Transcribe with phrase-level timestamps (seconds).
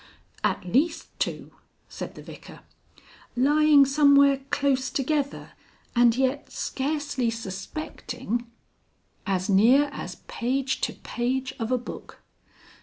[0.43, 1.51] "At least Two,"
[1.87, 2.61] said the Vicar.
[3.35, 5.51] "Lying somewhere close together,
[5.95, 8.47] and yet scarcely suspecting...."
[9.27, 12.19] "As near as page to page of a book."